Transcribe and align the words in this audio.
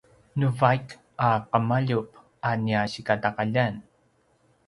nu 0.39 0.47
vaik 0.61 0.87
a 1.27 1.29
qemaljup 1.51 2.07
a 2.49 2.51
nia 2.63 2.81
sikataqaljan 2.93 3.73